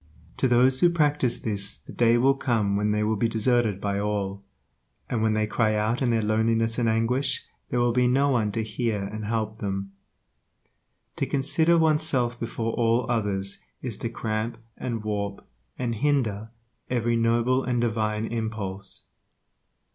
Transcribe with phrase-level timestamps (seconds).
[0.37, 3.99] To those who practice this the day will come when they will be deserted by
[3.99, 4.43] all,
[5.07, 8.51] and when they cry out in their loneliness and anguish there will be no one
[8.53, 9.91] to hear and help them.
[11.17, 15.45] To consider one's self before all others is to cramp and warp
[15.77, 16.49] and hinder
[16.89, 19.03] every noble and divine impulse.